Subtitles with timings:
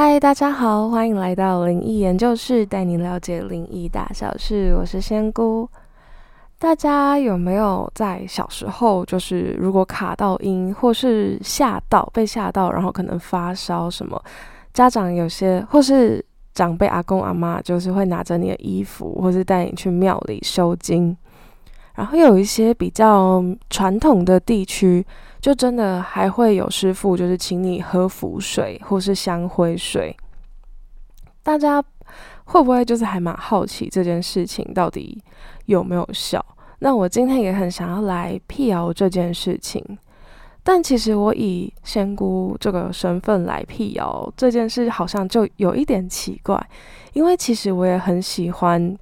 [0.00, 4.72] 嗨，大家好，欢迎来到灵异研究室，带你了解灵异大小事。
[4.78, 5.68] 我是仙姑。
[6.56, 14.22] 大家有没有在小时候，就是如果卡到音，或是吓到被吓到，然后可能发烧什么，
[14.72, 16.24] 家长有些或是
[16.54, 21.16] 长辈阿公阿妈，就是会拿着你的衣服，或是带你去庙里收金。
[21.96, 25.04] 然后有一些比较传统的地区。
[25.40, 30.16] 就真的还会有师傅，就是请你喝符水或是香灰水。
[31.42, 31.82] 大家
[32.44, 35.22] 会不会就是还蛮好奇这件事情到底
[35.66, 36.44] 有没有效？
[36.80, 39.82] 那我今天也很想要来辟谣这件事情。
[40.62, 46.60] 但其实我以仙姑这个身份来辟谣这件事，好像就有一点奇怪，
[47.12, 48.98] 因为其实我也很喜欢。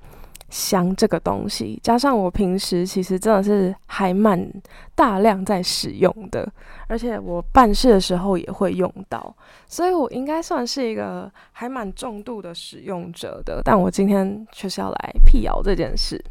[0.49, 4.49] 香这个东西，加上我平时其实真的是还蛮
[4.95, 6.49] 大量在使用的，
[6.87, 9.35] 而且我办事的时候也会用到，
[9.67, 13.61] 所以我应该算是一个还蛮重度的使用者的。
[13.65, 16.23] 但我今天却是要来辟谣这件事。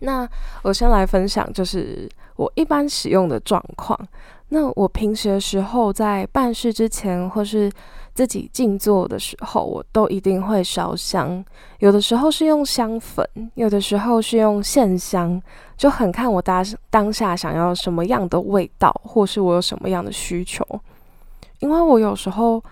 [0.00, 0.28] 那
[0.62, 3.98] 我先来分享，就是我一般使用的状况。
[4.50, 7.72] 那我平时的时候在办事之前，或是
[8.16, 11.44] 自己静坐的时候，我都一定会烧香。
[11.80, 13.22] 有的时候是用香粉，
[13.56, 15.38] 有的时候是用线香，
[15.76, 20.66] 就很看我当当下想要什么样的味道，或是我有什么样的需求。
[21.58, 22.62] 因为我有时候，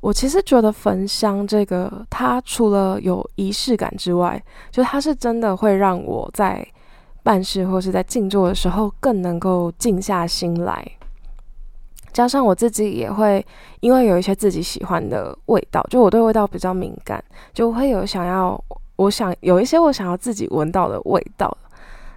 [0.00, 6.66] 我其实觉得焚香这个，它除了有仪式感之外，就它是真的会让我在
[7.22, 10.82] 办事或是在静坐的时候更能够静下心来。
[12.12, 13.44] 加上我自己也会，
[13.80, 18.62] 因为有一些自己喜欢的味道，就我对味道比较敏感，就会有想要，
[18.96, 21.56] 我想有一些我想要自己闻到的味道。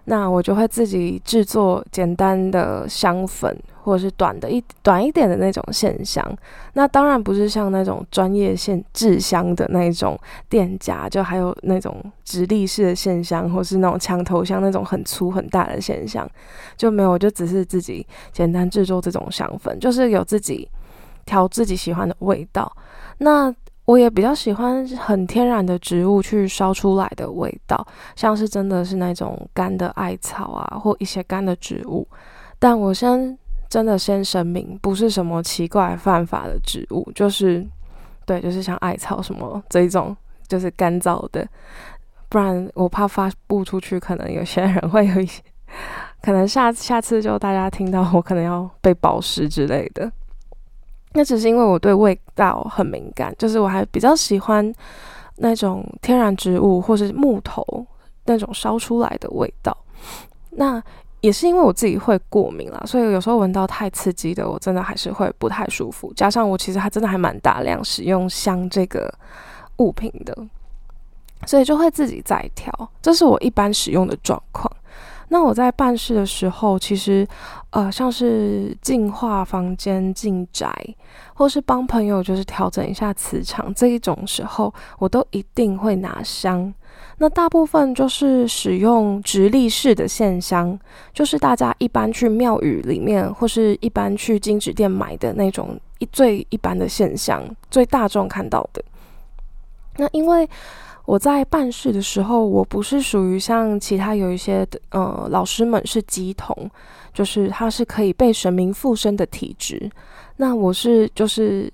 [0.05, 6.25] 那我就会自己制作简单的香粉，或者是短的一短一点的那种线香。
[6.73, 16.29] 那当然不是像那种专业线制香的那种店家，就还有那种直立式的线香，或是那种墙头香那种很粗很大的线香，
[16.77, 20.69] 就没有，就只是自己简单制作这种香粉，就是有自己
[21.25, 22.71] 调自己喜欢的味道。
[23.17, 23.53] 那
[23.85, 32.07] 我也比较喜欢很天然的植物去烧出来的味道，像是真的是那种干的艾草啊，或一些干的植物。
[32.57, 33.37] 但我先
[33.71, 37.65] 真的先声明，不是什么奇怪犯法的植物，就是
[38.25, 40.13] 对，就是像艾草什么这一种，
[40.45, 41.47] 就是干燥的。
[42.27, 45.41] 不然我怕发布出去，可能有些人会有一些，
[46.21, 50.11] 可能下下次就大家听到我可能要被保湿之类的。
[51.13, 54.73] 那只是因为我对味道很敏感，就是我还比较喜欢
[55.37, 57.65] 那种天然植物或是木头
[58.25, 59.77] 那种烧出来的味道。
[60.51, 60.83] 那
[61.21, 66.11] 也是因为我自己会过敏啦，所以有时候闻到太刺激的，我真的还是会不太舒服。
[66.15, 69.11] 加上我其实还真的还蛮大量使用香这个
[69.77, 70.35] 物品的，
[71.45, 72.71] 所以就会自己再调。
[73.01, 74.71] 这是我一般使用的状况。
[75.33, 77.25] 那我在办事的时候，其实，
[77.69, 80.69] 呃，像是净化房间、进宅，
[81.33, 86.73] 或是帮朋友就是调整一下磁场这一种时候，我都一定会拿香。
[87.19, 90.77] 那大部分就是使用直立式的线香，
[91.13, 98.83] 就是大家一般去庙宇里面，或是一般去金纸店买的那种一最一般的线香，最大众看到的。
[99.95, 100.49] 那因为。
[101.05, 106.69] 我在办事的时候，我不是属于像其他有一些的呃老师们是乩童，
[107.13, 109.89] 就是他是可以被神明附身的体质。
[110.37, 111.71] 那我是就是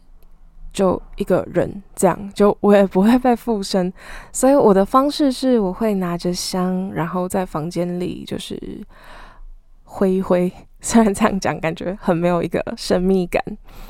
[0.73, 3.91] 就一个人这样，就我也不会被附身，
[4.31, 8.57] 所以我的方式是我会拿着香，然后在房间里就是
[9.83, 10.51] 挥一挥。
[10.79, 13.43] 虽然这样讲，感觉很没有一个神秘感。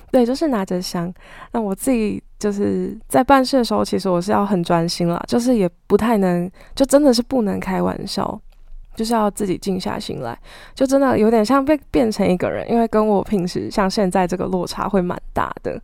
[0.09, 1.13] 对，就是拿着香。
[1.51, 8.39] 那我自己就是在办事的时候，其实我是要很专心啦，就是也不太能，就真的是不能开玩笑，
[8.95, 10.37] 就是要自己静下心来，
[10.73, 15.81] 就真的有点像被变成一个人，因为跟我平时像现在这个落差会蛮大的。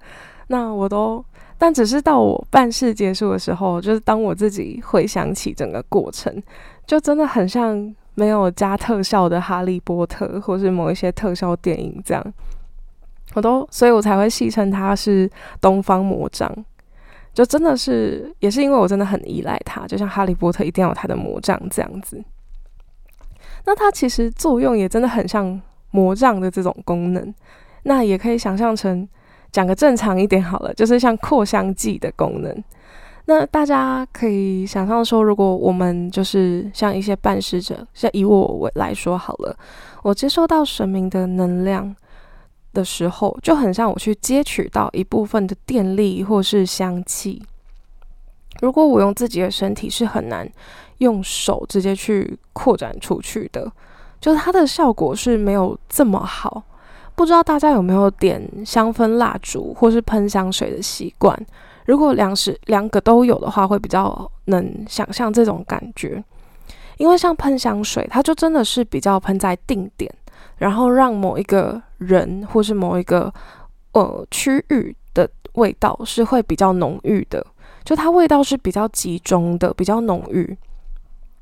[0.48, 1.24] 那我都，
[1.58, 6.42] 但只是到我办事结束的时候，就是当我自己回想起整个过程，
[6.86, 7.96] 就真的很像。
[8.16, 12.24] 没有加特效的《哈利波特》或是某一些特效电影，这样
[13.34, 15.30] 我都，所以我才会戏称它是
[15.60, 16.52] 东方魔杖。
[17.34, 22.24] 就真的是，也是因为我真的很依赖它，就像《哈利波特》一定要有它的魔杖这样子。
[23.66, 25.60] 那它其实作用也真的很像
[25.90, 27.34] 魔杖的这种功能。
[27.84, 29.08] 那也可以想象成，
[29.52, 32.64] 讲个正常一点好了，就是像扩香剂的功能。
[33.26, 39.58] 那大家可以想象说，如果我们就是像一些办事者，像以我为来说好了，
[40.04, 41.96] 我接收到神明的能量，
[42.74, 47.42] 的时候，就很像我去接取到一部分的电力或是香气。
[48.62, 50.50] 如果我用自己的身体，是很难
[51.00, 53.72] 用手直接去扩展出去的，
[54.22, 56.64] 就是它的效果是没有这么好。
[57.16, 61.38] 不知道大家有没有点香氛蜡烛或是喷香水的习惯？
[61.86, 66.24] 如果两时两个都有的话，会比较能想象这种感觉。
[66.98, 70.12] 因为像喷香水，它就真的是比较喷在定点，
[70.58, 73.34] 然后让某一个人或是某一个
[73.94, 77.46] 呃区域的味道是会比较浓郁的，
[77.84, 80.58] 就它味道是比较集中的，比较浓郁，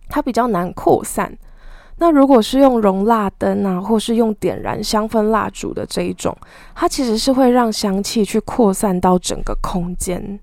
[0.10, 1.38] 它比较难扩散。
[1.98, 6.36] 那如果是用熔蜡灯啊，或是用点燃香氛蜡烛的这一种，
[6.74, 10.40] 它其实是会让香气去扩散到整个空间，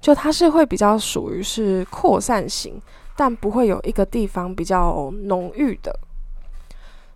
[0.00, 2.80] 就它是会比较属于是扩散型，
[3.16, 5.92] 但不会有一个地方比较浓郁的。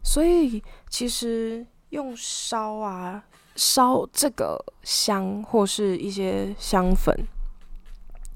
[0.03, 3.23] 所以其实用烧啊
[3.55, 7.15] 烧这个香，或是一些香粉，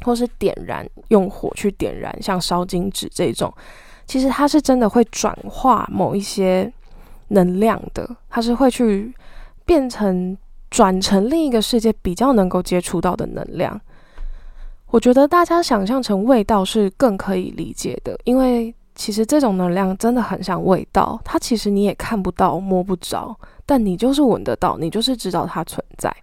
[0.03, 3.53] 或是点燃用火去点燃，像烧金纸这种。
[4.07, 6.73] 其实它是真的会转化某一些
[7.29, 9.15] 能量的，它是会去
[9.65, 10.37] 变成
[10.71, 13.81] 转成另一个世界比较能够接触到的能量。
[14.87, 26.15] 我觉得大家想象成味道是更可以理解的，因为其实这种能量真的很像味道，它其实你也看不到、摸不着，但你就是闻得到，你就是知道它存在。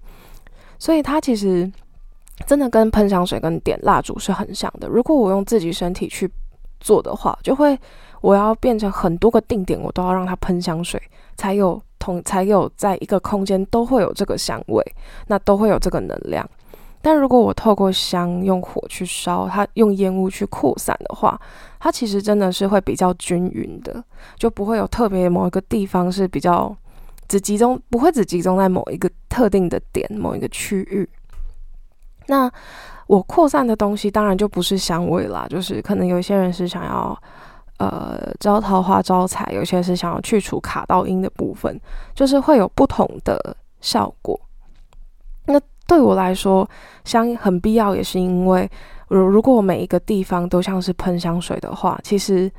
[0.78, 1.72] 所以它其实
[2.46, 4.88] 真的跟喷香水跟点蜡烛是很像的。
[4.88, 6.30] 如果我用自己身体去。
[6.80, 7.76] 做的话，就会
[8.22, 11.02] 我要变成很多个定点，我都要让它喷香水，
[11.36, 14.84] 才有同才有在一个空间都会有这个香味，
[15.26, 16.48] 那都会有这个能量。
[17.07, 21.39] 但如果我透过香用火去烧它，用烟雾去扩散的话，
[21.80, 24.04] 它其实真的是会比较均匀的，
[24.36, 26.75] 就不会有特别某一个地方是比较
[27.30, 31.07] 只集中，不会只集中在某一个特定的点、某一个区域。
[32.25, 32.51] 那。
[33.07, 37.18] 我扩散的东西当然就不是香味啦，就是可能有些人是想要
[37.77, 41.80] 呃招桃花招财，有些是想要去除卡到音的部分，
[42.13, 44.38] 就是会有不同的效果。
[45.88, 46.69] 对我来说，
[47.06, 48.69] 香很必要，也是因为
[49.07, 52.51] 如如果每一个地方都像是喷香水的话，其实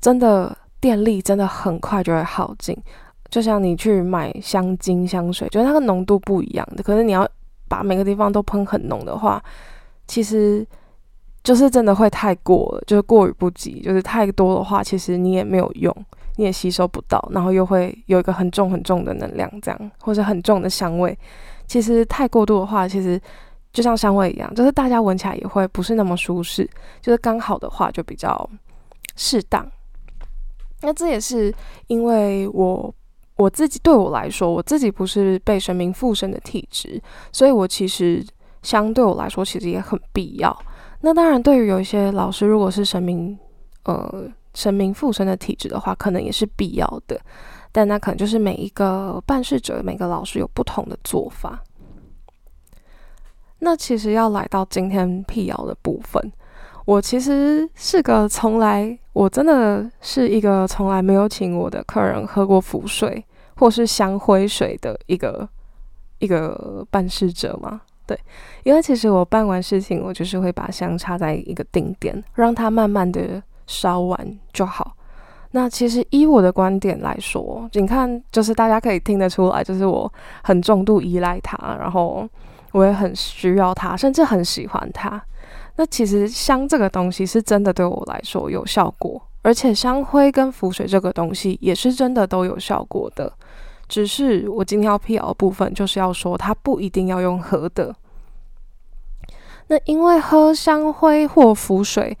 [0.00, 2.76] 真的电力真的很快就会耗尽。
[3.28, 7.28] 就像你去买香精香水，就是它的浓度不一样的，可是你要
[7.68, 9.42] 把每个地方都喷很浓的话。
[10.06, 10.66] 其实
[11.42, 15.94] 就是真的会太过了，就是过于不及，就是太多的话，其实你也没有用，
[16.36, 21.16] 你也吸收不到，然后又会有一个很重很重的能量，这样或者很重的香味。
[21.72, 23.18] 其实太过度的话，其实
[23.72, 26.68] 就像香味一样，就是大家闻起来也会不是那么舒适。
[27.00, 28.48] 就是刚好的话，就比较
[29.16, 29.66] 适当。
[30.82, 31.54] 那这也是
[31.86, 32.94] 因为我
[33.36, 37.00] 我自己对我来说，我自己不是被神明附身的体质，
[37.32, 38.22] 所以我其实。
[38.62, 40.56] 相对我来说，其实也很必要。
[41.00, 43.36] 那当然，对于有一些老师，如果是神明，
[43.86, 47.20] 呃，神明附身的体质的话，可能也是必要的。
[47.72, 51.58] 但那可能就是每一个办事者、每个老师有不同的做法。
[53.60, 56.32] 那其实要来到今天辟谣的部分，
[56.84, 63.24] 我其实是个从来，我真的是一个从来没有请我的客人喝过符水
[63.56, 65.48] 或是香灰水的一个
[66.18, 67.80] 一个办事者嘛。
[68.04, 68.18] 对，
[68.64, 74.96] 因为其实我办完事情，我就是会把香插在一个定点，让它慢慢的烧完就好。
[75.52, 80.10] 那其实依我的观点来说，你看，就是大家可以听得出来，就是我
[80.42, 82.28] 很重度依赖它，然后
[82.72, 85.22] 我也很需要它，甚至很喜欢它。
[85.76, 93.32] 那其实香这个东西是真的对我来说有效果，而且香灰跟浮水这个东西也是真的都有效果的。
[93.88, 97.94] 只是我今天要辟谣的部分，就是要说它不一定要用喝的。
[99.68, 102.16] 那因为喝香灰或浮水，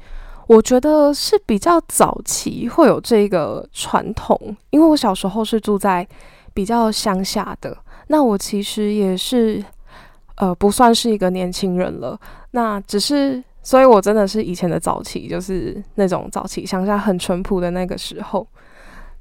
[0.46, 4.38] 我觉得是比较早期会有这个传统。
[4.70, 6.06] 因为我小时候是住在
[6.54, 7.76] 比较乡下的，
[8.08, 9.64] 那我其实也是
[10.36, 12.18] 呃不算是一个年轻人了。
[12.50, 18.46] 那只是，所以我真的是以前的早期，就是那种早期乡下很淳朴的那个时候。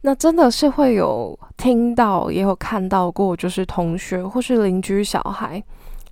[0.04, 5.63] 那真的是会有听到，也有看到过，就是同学或是邻居小孩，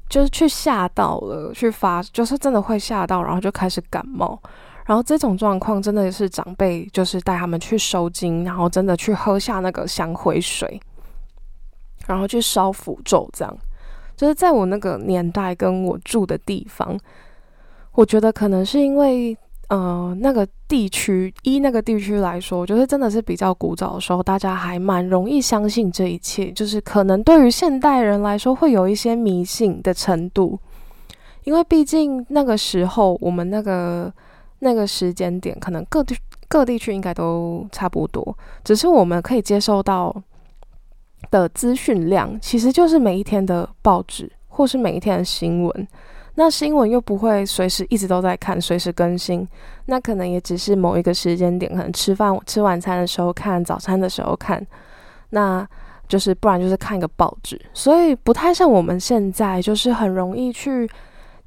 [0.07, 4.39] 就是去吓到了，去发，就是真的会吓到，然后就开始感冒，
[4.89, 10.81] 然后这种状况真的是长辈就是带他们去收金，然后真的去喝下那个香灰水，
[12.07, 13.57] 然后去烧符咒，这样，
[14.17, 16.97] 就是在我那个年代跟我住的地方，
[17.91, 26.51] 我觉得可能是因为呃，那个地区一那个地区来说，我觉得真的是比较古早的时候，大家还蛮容易相信这一切。
[26.51, 30.57] 就是可能对于现代人来说，会有一些迷信的程度，
[31.43, 34.11] 因为毕竟那个时候我们那个
[34.59, 36.15] 那个时间点，可能各地
[36.47, 40.15] 各地区应该都差不多，只是我们可以接收到
[41.31, 45.87] 的资讯量，其实就是每一天的报纸或是每一天的新闻。
[46.35, 49.45] 那新闻又不会随时一直都在看，随时更新，
[49.87, 54.65] 那可能也只是某一个时间点，可能吃饭吃晚餐的时候看，早餐的时候看，
[55.31, 55.67] 那
[56.07, 60.89] 就是不然就是看一个报纸，所以不太像我们现在，就是很容易去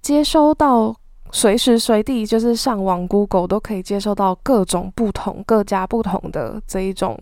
[0.02, 0.95] 接收到，
[1.32, 7.18] 随时随地就是上网 Google 都可以接收到各种不同各家不同的这一种。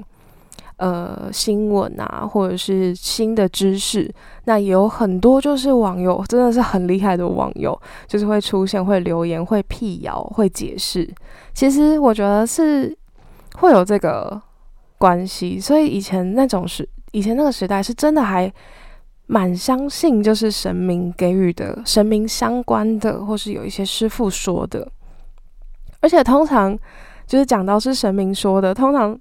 [0.76, 4.10] 呃，新闻啊，或者是新的知识，
[4.44, 11.06] 那也有很多就是网友真的是很厉害的网友，就是会出现、会留言、会辟谣、会解释。
[11.52, 12.96] 其实我觉得是
[13.56, 14.40] 会有这个
[14.96, 18.50] 关系，所以以前那种时，以前那个时代是真的还
[19.30, 24.86] 蛮相信，就是神明给予的、神明相关的，或是有一些师傅说的。
[26.00, 26.76] 而且通常
[27.26, 29.18] 就是讲到是神明说的，通常。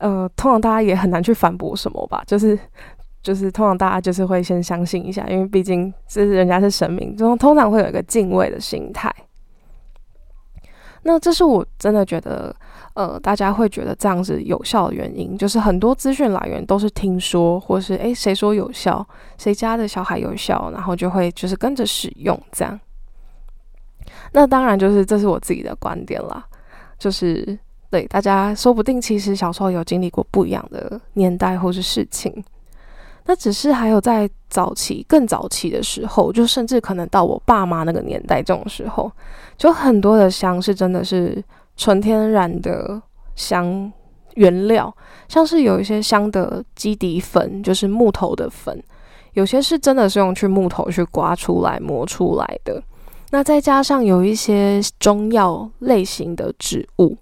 [0.00, 2.56] 呃，通常大家也很难去反驳什么吧， 就是
[3.20, 9.12] 就是通常大家就是会先相信一下，因为毕竟这是人家是神明，就通常会有一个敬畏的心态。
[11.02, 12.54] 那这是我真的觉得，
[12.94, 19.06] 呃，大家会觉得这样子有效的原因，就是很多资讯来源都是听说，或是诶谁说有效，
[19.38, 22.78] 谁家的小孩有效，然后就会就是跟着使用这样。
[24.32, 26.44] 那当然就是这是我自己的观点啦，
[26.98, 27.58] 就是。
[27.90, 32.44] 对，大家说不定其实小时候有经历过不一样的年代或是事情，
[33.28, 39.12] 那只是还有在早期、更早期的时候，就甚至可能到我爸妈那个年代这种时候，
[39.58, 41.44] 就很多的香是真的是
[41.76, 43.00] 纯天然的
[43.36, 43.92] 香
[44.36, 44.90] 原料，
[45.28, 48.82] 像是有一些香的基底粉，就是木头的粉，
[49.34, 52.82] 有些是真的是用去木头去刮出来磨出来的，
[53.28, 57.14] 那再加上有一些中药类型的植物。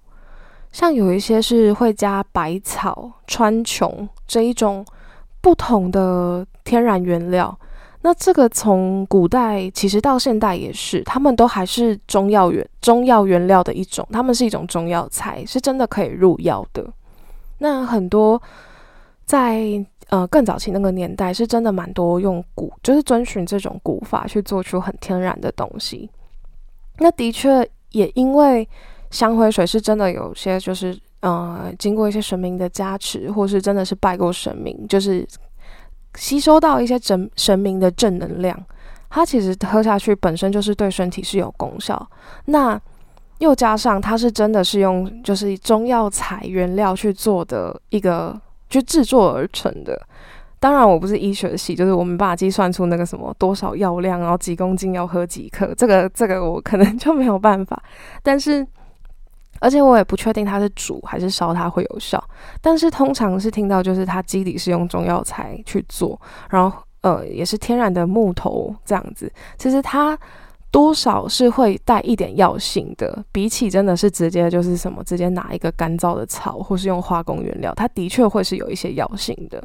[0.70, 4.86] 像有一些是会加百草、川穹这一种
[5.46, 7.56] 不同的天然原料，
[8.00, 16.84] 那这个从古代其实到现代也是，他们都还是中药原中药原料的一种，他们是一种中药材，是真的可以入药的。
[17.58, 18.42] 那很多
[19.24, 19.62] 在
[20.08, 26.10] 呃更早期那个年代，是真的蛮多用古，就是遵循这种古法去做出很天然的东西。
[26.98, 28.68] 那的确也因为。
[29.08, 35.26] 香灰水是真的有些，就是呃，经过一些神明的加持，或是真的是拜过神明，就是
[36.14, 38.56] 吸收到一些神神明的正能量。
[39.10, 42.00] 它其实喝下去本身就是对身体是有功效。
[42.44, 42.80] 那
[43.38, 50.00] 又加上它是真的是用就是中药材原料去做的一个，就制作而成的。
[50.60, 57.82] 当然我不是医学系，就是我没办法计算出那个什么多少药量，然后几公斤要喝几克，这个这个我可能 就没有办法。
[58.22, 58.64] 但是。
[59.60, 62.22] 而且我也不确定它是煮还是烧它会有效，
[62.60, 66.20] 但是通常是听到就是它基底是用中药材去做，
[66.50, 70.18] 然后呃也是天然的木头这样子，其实它
[70.70, 79.62] 多少是会带一点药性的，比起真的是直接就是什么直接拿一个干燥的草或是用化工原料，它的确会是有一些药性的。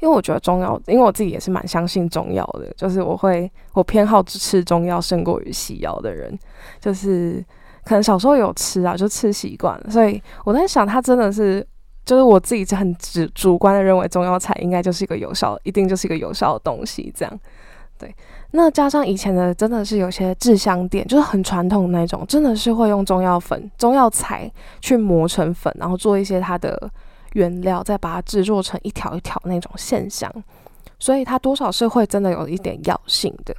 [0.00, 6.38] 因为我觉得中药，因为我自己也是蛮相信中药的，就是我会我偏好吃中药胜过于西药的人，
[6.80, 7.44] 就是。
[7.84, 11.64] 可能小时候有吃啊，就吃习惯了，所以我在想，它真的是，
[12.04, 17.40] 就是我自己很主主观的认为，中药材应该就是一个有效，一定就是一个有效的东西，这样。
[17.98, 18.12] 对，
[18.52, 24.50] 那加上以前的，真的是有些制香店，就是很传统那种，真的是会用中药粉、中药材
[24.80, 26.90] 去磨成粉，然后做一些它的
[27.34, 30.32] 原料，再把它制作成一条一条那种线香，
[30.98, 33.54] 所以它多少是会真的有一点药性的，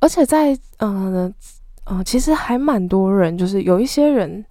[0.00, 1.32] 而且在嗯。
[1.90, 4.44] 嗯，其实还蛮多人，就是有一些人，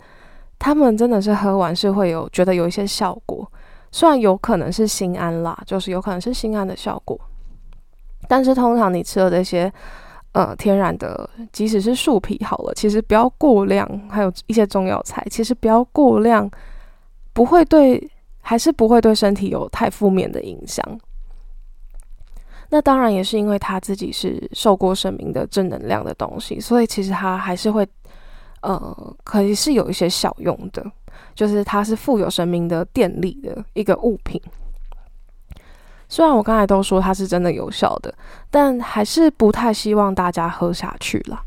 [0.58, 3.50] 他们真的是喝完是会有觉得有一些效果，
[3.92, 7.20] 虽然有可能是心安啦，就是有可能是心安的效果，
[8.28, 9.72] 但是通常你吃了这些
[10.32, 16.50] 呃天然的，即使是树皮好了，其实不要过量，还有一些中药材，其实不要过量，
[17.34, 18.10] 不会对，
[18.42, 20.84] 还是不会对身体有太负面的影响。
[22.70, 27.88] 那当然也是因为他自己是受过神明的正能量的东西，所以其实他还是会，
[28.62, 30.86] 呃，可以是有一些小用的，
[31.34, 34.42] 就是它是富有神明的电力的一个物品。
[36.10, 38.14] 虽然我刚才都说它是真的有效的，
[38.50, 41.40] 但还是不太希望大家喝下去了，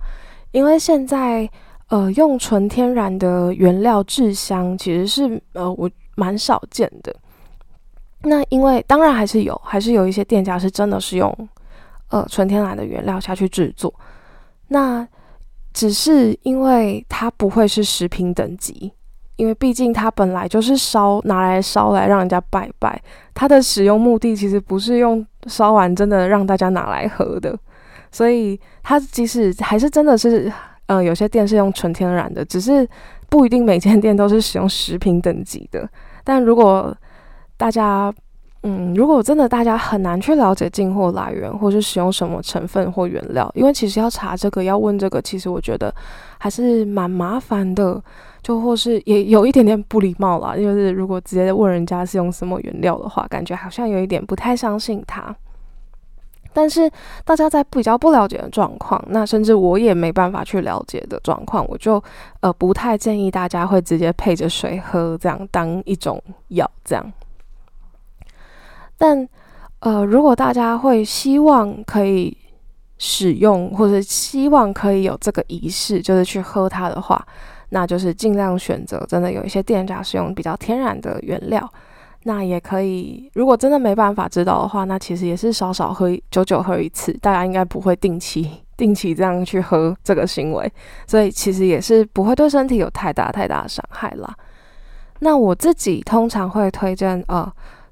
[0.53, 1.49] 因为现在
[1.89, 7.15] 呃，用纯天然的原料制香，其实是呃我蛮少见的。
[8.23, 11.35] 那因为当然还是有，还是有一些店家是真的是用
[12.09, 13.93] 呃纯天然的原料下去制作。
[14.69, 15.07] 那
[15.73, 18.93] 只是因为它不会是食品等级，
[19.37, 23.01] 因为毕竟它本来就是烧拿来烧来让人家拜拜，
[23.33, 27.59] 它的使用目的其实不是用烧完真的让大家拿来喝的，
[28.11, 30.53] 所以它即使还是真的是，
[30.87, 32.87] 呃，有些店是用纯天然的，只是
[33.29, 35.89] 不一定每间店都是使用食品等级的。
[36.23, 36.95] 但如果
[37.61, 38.11] 大家
[38.63, 45.95] 嗯，如果真的大家很难去了解进货来源，或是使用什么成分或原料，因为其实要查这个，要问这个，其实我觉得
[46.39, 48.03] 还是蛮麻烦的，
[48.43, 50.57] 就或是也有一点点不礼貌啦。
[50.57, 55.35] 就是如果直接问人家是用什么原料的话，感觉好像有一点不太相信他。
[56.53, 56.91] 但是
[57.25, 62.03] 大家在比较不了解的状况，那甚至我也没办法去了解的状况，我就
[62.41, 67.13] 呃不太建议大家会直接配着水喝，这样当一种药这样。
[69.01, 69.27] 但，
[69.79, 72.37] 呃，如果大家会希望可以
[72.99, 77.27] 使用，或者希望可以有这个仪式，就是去喝它的话，
[77.71, 81.67] 那就是尽量选择真的有一些店家是用比较天然的原料。
[82.25, 90.71] 那也可以，如果真的没办法知道的话，那其实也是少少喝，久久喝一次，大家应该不会定期定期这样去喝这个行为，
[91.07, 94.37] 所以其实也是不会对身体有太大太大的伤害啦。
[95.21, 97.51] 那我自己通常会推荐呃。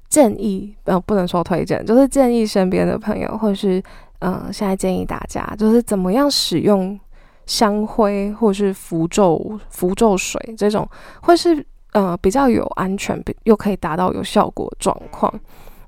[0.09, 3.81] 建议呃不能说推荐，就是建议身边的朋友，或者是
[4.19, 6.99] 嗯现在建议大家，就是怎么样使用
[7.45, 10.87] 香灰或是符咒符咒水这种，
[11.21, 15.33] 会是呃比较有安全，又可以达到有效果状况。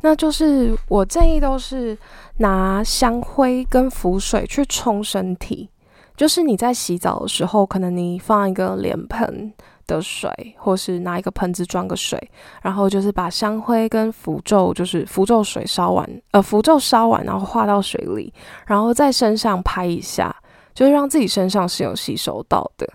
[0.04, 1.98] 那就是我建议都是
[2.38, 5.70] 拿香灰跟符水去冲身体，
[6.16, 9.54] 就是你在洗澡的时候，可能你放一个脸盆。
[9.88, 18.34] 的水，或是拿一个盆子装个水，然后就是把香灰跟符咒，就是符咒水烧完，呃，符咒烧完，然后化到水里，
[18.68, 20.36] 然后在身上拍一下，
[20.74, 22.88] 就是让自己身上是有吸收到的。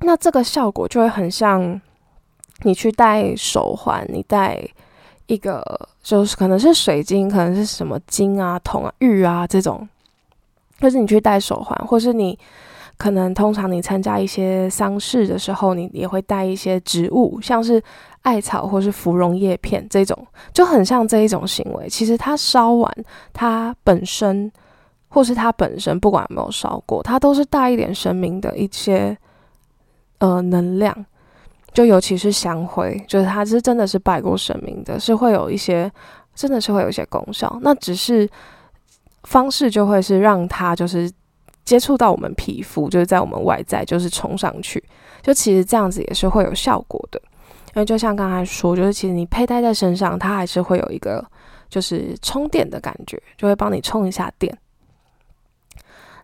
[0.00, 1.80] 那这个效果就会很像
[2.62, 4.66] 你去戴手环，你戴
[5.26, 9.88] 一个就是可能是水晶，可能是什么金啊、铜啊、玉啊这种，
[10.78, 12.38] 就是你去戴手环，或是你。
[12.98, 17.80] 可能通常你参加一些丧事的时候，你也会带一些植物，像是
[18.22, 21.88] 艾草或是芙蓉叶片这种，就很像这一种行为。
[21.88, 22.92] 其实它烧完，
[23.32, 24.50] 它本身
[25.06, 29.16] 或是它本身，不管有没有烧过，它都是带一点神明的一些
[30.18, 31.06] 呃能量。
[31.72, 35.88] 就尤其是香灰，就是它是真的是拜过神明的，是会有一些
[36.34, 37.56] 真的是会有一些功效。
[37.62, 38.28] 那只是
[39.22, 41.08] 方式就会是让它就是。
[41.68, 44.82] 接触到我们皮肤，就是在我们外在，就是冲上去，
[45.20, 47.20] 就其实这样子也是会有效果的。
[47.74, 51.22] 因为就像刚才说，就是其实你佩戴在身上，它还是会有一个
[51.68, 54.56] 就是充电的感觉，就会帮你充一下电。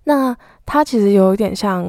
[0.04, 1.84] 那它其实有一点像，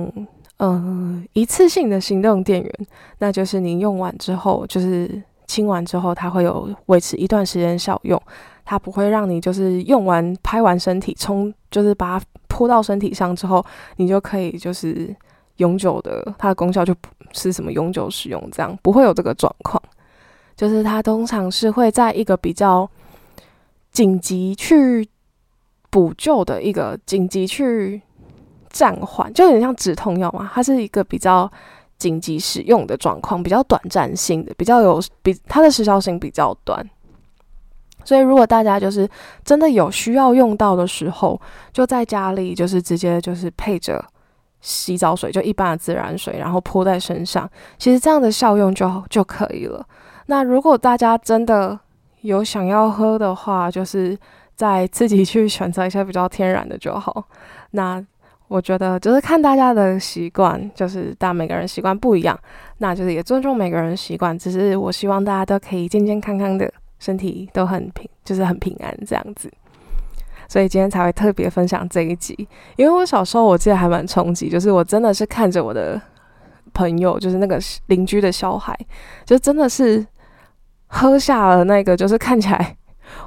[0.60, 2.88] 嗯，一次性的行动电源，
[3.20, 8.22] 那就是你用完之后，就是清完之后，它会有维持一段时间效用，
[8.65, 12.26] 它不会让你就是用完拍完身体充，就是把它。
[12.56, 13.63] 扑到身体上之后，
[13.98, 15.13] 你就可以就是
[15.58, 19.82] 永久的，它的功效就不是什么永久使用，这样不会有这个状况。
[20.56, 22.89] 就是它通常是会在一个比较
[23.91, 25.06] 紧急去
[25.89, 28.02] 补救的一个紧急去
[28.70, 30.50] 暂缓，就有点像止痛药嘛。
[30.54, 31.52] 它是一个比较
[31.98, 36.89] 紧急使用的状况，比较短暂性的，比较有比它的时效性比较短。
[38.06, 39.10] 所以，如果大家就是
[39.44, 41.41] 真的有需要用到的时候，
[41.74, 44.02] 就在家里就是直接就是配着
[44.62, 49.86] 洗澡水，就一般的自然水，然后泼在身上，其实这样的效用就就可以了。
[50.28, 51.78] 那如果大家真的
[52.22, 54.18] 有想要喝的话，就是
[54.56, 57.26] 再自己去选择一些比较天然的就好。
[57.72, 58.04] 那
[58.48, 62.39] 我觉得就是看大家的习惯，就是大每个人习惯不一样，
[62.78, 64.38] 那就是也尊重每个人习惯。
[64.38, 66.72] 只是我希望大家都可以健健康康的。
[67.06, 69.48] 身体都很平，就是很平安这样子，
[70.50, 72.36] 所以今天才会特别分享这一集。
[72.78, 76.02] 因为我小时候我记得还蛮冲击，就是我真的是看着我的
[76.74, 78.76] 朋友，就是那个邻居的小孩，
[79.24, 80.04] 就真的是
[80.88, 82.76] 喝下了那个就是看起来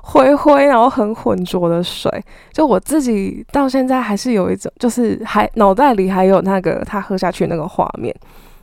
[0.02, 2.10] 灰灰然后很浑浊的水。
[2.52, 8.12] 就我自己到现在还是有一种，就是还脑袋里还有那个他喝下去那个画面，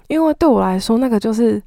[0.07, 1.63] 因为对我来说，那个就是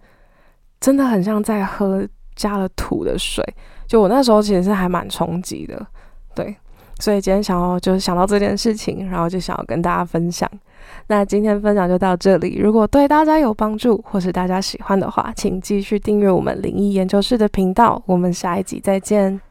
[0.81, 2.07] 真的很像在喝。
[2.39, 3.45] 加了土的水，
[3.87, 5.87] 就我那时候其实是还蛮冲击的，
[6.35, 6.57] 对。
[7.01, 10.51] 所以今天想要就是想到这件事情，然后就想要跟大家分享。
[11.07, 12.59] 那今天分享就到这里。
[12.59, 18.03] 如果对大家有帮助，或是大家喜欢的话，请继续订阅我们灵异研究室的频道。
[18.07, 19.48] 我们下一集再见。